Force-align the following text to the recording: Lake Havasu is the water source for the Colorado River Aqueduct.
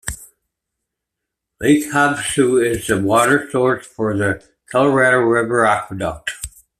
Lake 1.61 1.83
Havasu 1.93 2.65
is 2.65 2.87
the 2.87 2.99
water 2.99 3.47
source 3.51 3.85
for 3.85 4.17
the 4.17 4.43
Colorado 4.71 5.19
River 5.19 5.63
Aqueduct. 5.63 6.31